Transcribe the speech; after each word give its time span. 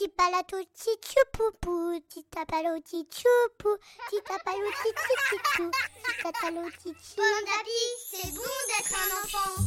Tipalato 0.00 0.56
tichupupu, 0.72 2.00
titapalo 2.08 2.80
tichupu, 2.80 3.68
titapalo 4.08 4.68
tichichichou, 4.80 5.70
titatalo 6.06 6.62
tichi. 6.82 7.16
Pomme 7.16 7.44
d'api, 7.44 7.80
c'est 8.10 8.32
bon 8.32 8.54
d'être 8.70 8.94
un 8.96 9.10
enfant. 9.22 9.62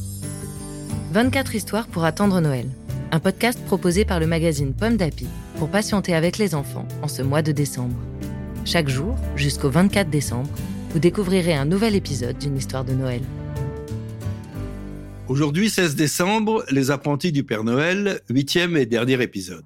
24 1.12 1.54
histoires 1.54 1.88
pour 1.88 2.04
attendre 2.04 2.42
Noël. 2.42 2.68
Un 3.12 3.20
podcast 3.20 3.64
proposé 3.66 4.06
par 4.06 4.20
le 4.20 4.26
magazine 4.26 4.74
Pomme 4.74 4.98
d'Api 4.98 5.28
pour 5.60 5.70
patienter 5.70 6.16
avec 6.16 6.40
les 6.40 6.56
enfants 6.56 6.88
en 7.04 7.08
ce 7.08 7.22
mois 7.22 7.44
de 7.44 7.52
décembre. 7.52 7.96
Chaque 8.66 8.90
jour, 8.90 9.16
jusqu'au 9.36 9.70
24 9.70 10.10
décembre, 10.10 10.50
vous 10.90 11.00
découvrirez 11.00 11.54
un 11.54 11.66
nouvel 11.66 11.94
épisode 11.94 12.40
d'une 12.40 12.58
histoire 12.58 12.86
de 12.86 12.94
Noël. 12.94 13.22
Aujourd'hui, 15.28 15.70
16 15.70 15.96
décembre, 15.96 16.66
Les 16.72 16.90
apprentis 16.90 17.32
du 17.32 17.44
Père 17.44 17.64
Noël, 17.64 18.22
huitième 18.32 18.76
et 18.78 18.88
dernier 18.88 19.22
épisode. 19.22 19.64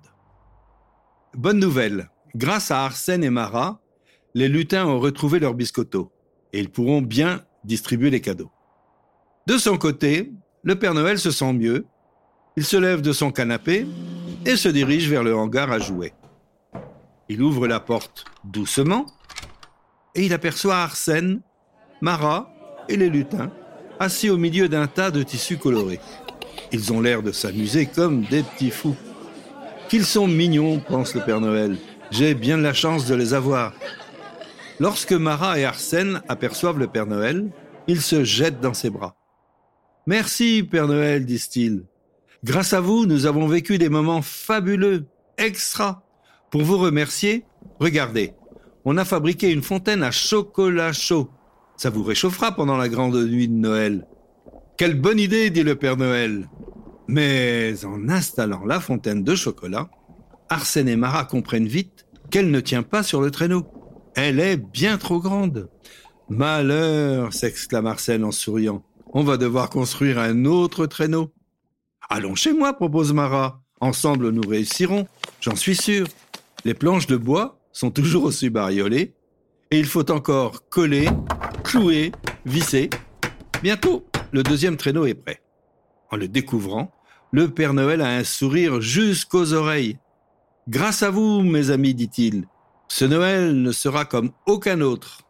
Bonne 1.38 1.60
nouvelle, 1.60 2.10
grâce 2.36 2.72
à 2.72 2.84
Arsène 2.84 3.24
et 3.24 3.30
Marat, 3.30 3.80
les 4.34 4.48
lutins 4.48 4.88
ont 4.88 5.00
retrouvé 5.00 5.38
leur 5.38 5.54
biscotto 5.54 6.12
et 6.52 6.60
ils 6.60 6.72
pourront 6.72 7.04
bien 7.04 7.44
distribuer 7.64 8.10
les 8.10 8.22
cadeaux. 8.22 8.50
De 9.46 9.60
son 9.60 9.78
côté, 9.78 10.32
le 10.64 10.80
Père 10.80 10.96
Noël 10.96 11.20
se 11.20 11.30
sent 11.30 11.54
mieux, 11.54 11.86
il 12.56 12.66
se 12.66 12.76
lève 12.76 13.02
de 13.02 13.12
son 13.14 13.32
canapé 13.32 13.86
et 14.48 14.56
se 14.56 14.68
dirige 14.68 15.12
vers 15.12 15.24
le 15.24 15.36
hangar 15.36 15.72
à 15.72 15.78
jouets. 15.78 16.16
Il 17.30 17.44
ouvre 17.44 17.68
la 17.68 17.80
porte 17.80 18.26
doucement 18.44 19.06
et 20.16 20.26
il 20.26 20.34
aperçoit 20.34 20.78
Arsène, 20.78 21.42
Marat 22.02 22.52
et 22.90 22.98
les 22.98 23.10
lutins 23.10 23.52
assis 24.00 24.32
au 24.32 24.38
milieu 24.38 24.70
d'un 24.70 24.88
tas 24.88 25.12
de 25.12 25.22
tissus 25.22 25.58
colorés. 25.58 26.00
Ils 26.72 26.92
ont 26.92 27.00
l'air 27.00 27.22
de 27.22 27.32
s'amuser 27.32 27.86
comme 27.86 28.24
des 28.24 28.42
petits 28.42 28.72
fous. 28.72 28.98
Qu'ils 29.90 30.06
sont 30.06 30.28
mignons, 30.28 30.80
pense 30.80 31.16
le 31.16 31.22
Père 31.22 31.40
Noël. 31.40 31.78
J'ai 32.12 32.34
bien 32.34 32.58
de 32.58 32.64
la 32.64 32.74
chance 32.74 33.06
de 33.06 33.16
les 33.16 33.34
avoir. 33.34 33.74
Lorsque 34.80 35.14
Marat 35.14 35.60
et 35.60 35.66
Arsène 35.66 36.22
aperçoivent 36.28 36.78
le 36.78 36.88
Père 36.88 37.08
Noël, 37.08 37.50
ils 37.88 38.02
se 38.02 38.26
jettent 38.26 38.60
dans 38.60 38.74
ses 38.74 38.90
bras. 38.90 39.16
Merci, 40.06 40.68
Père 40.70 40.88
Noël, 40.88 41.26
disent-ils. 41.26 41.86
Grâce 42.44 42.74
à 42.74 42.82
vous, 42.82 43.06
nous 43.06 43.26
avons 43.26 43.48
vécu 43.48 43.78
des 43.78 43.88
moments 43.88 44.22
fabuleux, 44.22 45.06
extra. 45.38 46.04
Pour 46.52 46.64
vous 46.64 46.78
remercier, 46.78 47.46
regardez, 47.80 48.34
on 48.84 48.98
a 48.98 49.06
fabriqué 49.06 49.52
une 49.52 49.64
fontaine 49.64 50.04
à 50.04 50.12
chocolat 50.12 50.92
chaud. 50.92 51.30
Ça 51.78 51.90
vous 51.90 52.04
réchauffera 52.04 52.52
pendant 52.52 52.78
la 52.78 52.90
grande 52.90 53.16
nuit 53.16 53.48
de 53.48 53.54
Noël. 53.54 54.06
Quelle 54.78 55.00
bonne 55.00 55.20
idée, 55.20 55.50
dit 55.50 55.64
le 55.64 55.76
Père 55.76 55.98
Noël. 55.98 56.48
Mais 57.08 57.86
en 57.86 58.10
installant 58.10 58.66
la 58.66 58.80
fontaine 58.80 59.24
de 59.24 59.36
chocolat, 59.36 59.90
Arsène 60.50 60.90
et 60.90 60.96
Marat 60.96 61.26
comprennent 61.26 61.68
vite 61.68 62.06
qu'elle 62.30 62.52
ne 62.52 62.60
tient 62.60 62.84
pas 62.84 63.04
sur 63.04 63.22
le 63.22 63.32
traîneau. 63.32 63.66
Elle 64.16 64.40
est 64.40 64.58
bien 64.58 64.98
trop 64.98 65.20
grande. 65.20 65.70
Malheur, 66.30 67.34
s'exclame 67.34 67.88
Arsène 67.88 68.26
en 68.26 68.32
souriant. 68.32 68.84
On 69.14 69.24
va 69.24 69.38
devoir 69.38 69.70
construire 69.70 70.20
un 70.20 70.46
autre 70.46 70.86
traîneau. 70.86 71.34
Allons 72.10 72.36
chez 72.36 72.54
moi, 72.54 72.74
propose 72.74 73.14
Marat. 73.14 73.62
Ensemble, 73.80 74.32
nous 74.32 74.48
réussirons, 74.48 75.08
j'en 75.40 75.56
suis 75.56 75.76
sûr. 75.76 76.08
Les 76.66 76.74
planches 76.74 77.08
de 77.08 77.16
bois 77.16 77.60
sont 77.72 77.92
toujours 77.92 78.24
aussi 78.24 78.50
bariolées, 78.50 79.14
et 79.70 79.80
il 79.80 79.86
faut 79.86 80.10
encore 80.12 80.68
coller, 80.70 81.08
clouer, 81.64 82.12
visser. 82.46 82.90
Bientôt, 83.62 84.06
le 84.32 84.44
deuxième 84.44 84.78
traîneau 84.78 85.06
est 85.06 85.14
prêt. 85.14 85.42
En 86.10 86.16
le 86.18 86.28
découvrant, 86.28 86.92
le 87.32 87.50
Père 87.50 87.74
Noël 87.74 88.02
a 88.02 88.10
un 88.18 88.24
sourire 88.24 88.82
jusqu'aux 88.82 89.54
oreilles. 89.54 89.98
Grâce 90.68 91.04
à 91.04 91.10
vous, 91.10 91.42
mes 91.42 91.70
amis, 91.70 91.94
dit-il, 91.94 92.46
ce 92.88 93.06
Noël 93.06 93.62
ne 93.62 93.72
sera 93.72 94.06
comme 94.06 94.32
aucun 94.46 94.82
autre. 94.82 95.22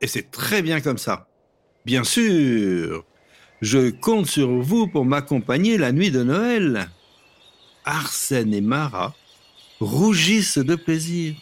Et 0.00 0.06
c'est 0.06 0.30
très 0.30 0.62
bien 0.62 0.80
comme 0.80 0.98
ça. 0.98 1.28
Bien 1.84 2.04
sûr, 2.04 3.04
je 3.62 3.90
compte 3.90 4.26
sur 4.26 4.48
vous 4.48 4.86
pour 4.86 5.04
m'accompagner 5.04 5.78
la 5.78 5.92
nuit 5.92 6.10
de 6.10 6.22
Noël. 6.22 6.88
Arsène 7.84 8.52
et 8.52 8.60
Marat 8.60 9.14
rougissent 9.80 10.58
de 10.58 10.74
plaisir. 10.74 11.34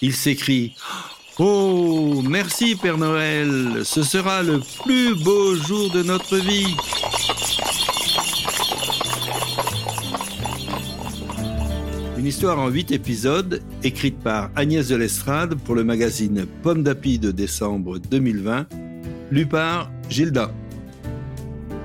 Ils 0.00 0.14
s'écrient 0.14 0.76
Oh, 1.38 2.22
merci 2.22 2.76
Père 2.76 2.96
Noël, 2.96 3.84
ce 3.84 4.04
sera 4.04 4.42
le 4.44 4.60
plus 4.84 5.16
beau 5.16 5.56
jour 5.56 5.90
de 5.90 6.04
notre 6.04 6.36
vie. 6.36 6.76
Une 12.24 12.28
histoire 12.28 12.58
en 12.58 12.70
huit 12.70 12.90
épisodes, 12.90 13.60
écrite 13.82 14.18
par 14.18 14.50
Agnès 14.56 14.88
de 14.88 14.96
l'Estrade 14.96 15.56
pour 15.56 15.74
le 15.74 15.84
magazine 15.84 16.46
Pomme 16.62 16.82
d'Api 16.82 17.18
de 17.18 17.30
décembre 17.30 17.98
2020, 17.98 18.66
lu 19.30 19.44
par 19.44 19.90
Gilda. 20.08 20.50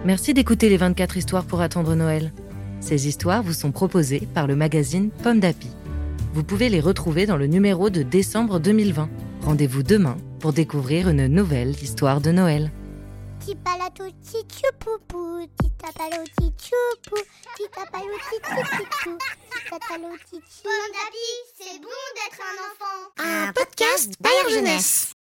Merci 0.06 0.34
d'écouter 0.34 0.70
les 0.70 0.78
24 0.78 1.18
histoires 1.18 1.44
pour 1.44 1.60
attendre 1.60 1.94
Noël. 1.94 2.32
Ces 2.80 3.10
histoires 3.10 3.44
vous 3.44 3.52
sont 3.52 3.74
proposées 3.74 4.30
par 4.34 4.48
le 4.48 4.56
magazine 4.56 5.10
Pomme 5.10 5.42
d'Api. 5.42 5.68
Vous 6.34 6.46
pouvez 6.46 6.70
les 6.70 6.80
retrouver 6.80 7.26
dans 7.26 7.36
le 7.36 7.48
numéro 7.48 7.90
de 7.90 8.02
décembre 8.02 8.62
2020. 8.62 9.10
Rendez-vous 9.42 9.84
demain 9.84 10.16
pour 10.40 10.54
découvrir 10.54 11.10
une 11.10 11.28
nouvelle 11.28 11.72
histoire 11.72 12.22
de 12.22 12.32
Noël. 12.32 12.72
Tipalato 13.50 14.06
tichupupu, 14.12 15.50
titapalo 15.58 16.24
tichupu, 16.38 17.18
titapalo 17.58 18.14
tichichichou, 18.30 19.18
titatalo 19.50 20.18
tichi. 20.30 20.62
Pomme 20.62 20.92
d'api, 20.94 21.28
c'est 21.58 21.80
bon 21.82 22.04
d'être 22.14 22.42
un 22.46 22.58
enfant. 22.68 23.02
Un 23.18 23.52
podcast 23.54 24.14
Bayard 24.22 24.50
Jeunesse. 24.52 25.09